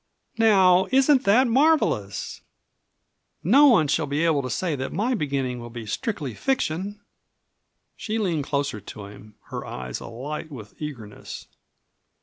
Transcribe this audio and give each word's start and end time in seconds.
"Now, 0.39 0.87
isn't 0.91 1.25
that 1.25 1.45
marvelous? 1.47 2.41
No 3.43 3.67
one 3.67 3.87
shall 3.87 4.07
be 4.07 4.25
able 4.25 4.41
to 4.41 4.49
say 4.49 4.75
that 4.75 4.91
my 4.91 5.13
beginning 5.13 5.59
will 5.59 5.69
be 5.69 5.85
strictly 5.85 6.33
fiction." 6.33 6.99
She 7.95 8.17
leaned 8.17 8.45
closer 8.45 8.81
to 8.81 9.05
him, 9.05 9.35
her 9.51 9.63
eyes 9.63 9.99
alight 9.99 10.49
with 10.51 10.73
eagerness. 10.81 11.45